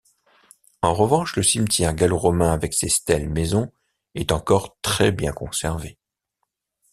[0.81, 3.71] En revanche, le cimetière gallo-romain avec ses stèles-maisons
[4.15, 5.99] est encore très bien conservé.